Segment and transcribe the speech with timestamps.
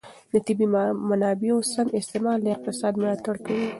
[0.31, 3.67] د طبیعي منابعو سم استعمال د اقتصاد ملاتړ کوي.